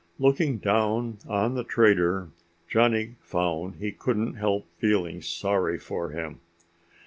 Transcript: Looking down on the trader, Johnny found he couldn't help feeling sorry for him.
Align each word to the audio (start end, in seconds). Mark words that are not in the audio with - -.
Looking 0.17 0.57
down 0.57 1.19
on 1.29 1.53
the 1.53 1.63
trader, 1.63 2.29
Johnny 2.67 3.17
found 3.21 3.75
he 3.75 3.91
couldn't 3.91 4.33
help 4.33 4.65
feeling 4.79 5.21
sorry 5.21 5.77
for 5.77 6.09
him. 6.09 6.39